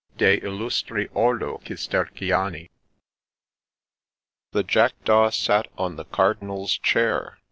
De 0.17 0.39
lllust. 0.39 0.89
Ord. 1.13 1.41
Cisterc. 1.41 2.15
niHE 2.15 2.69
Jackdaw 4.65 5.29
sat 5.29 5.67
on 5.77 5.95
the 5.95 6.05
Cardinal's 6.05 6.75
chair 6.79 7.37